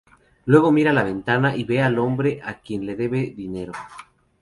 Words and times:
Luego 0.45 0.71
mira 0.71 0.93
la 0.93 1.03
ventana 1.03 1.55
y 1.55 1.63
ve 1.63 1.79
al 1.79 1.99
hombre 1.99 2.39
a 2.43 2.55
quien 2.59 2.87
le 2.87 2.95
debe 2.95 3.35
dinero. 3.37 3.73